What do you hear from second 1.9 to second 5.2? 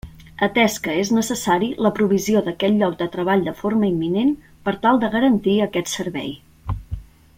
provisió d'aquest lloc de treball de forma imminent, per tal de